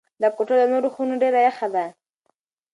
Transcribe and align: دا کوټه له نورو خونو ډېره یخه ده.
دا 0.21 0.27
کوټه 0.35 0.53
له 0.59 0.65
نورو 0.71 0.89
خونو 0.95 1.13
ډېره 1.21 1.39
یخه 1.47 1.67
ده. 1.75 1.85